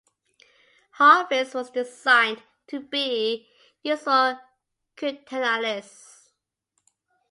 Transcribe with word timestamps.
Harvest 0.93 1.53
was 1.53 1.69
designed 1.69 2.41
to 2.65 2.79
be 2.79 3.47
used 3.83 4.01
for 4.01 4.41
cryptanalysis. 4.97 6.31